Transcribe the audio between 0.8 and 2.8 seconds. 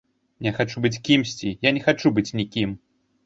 быць кімсьці, я не хачу быць нікім.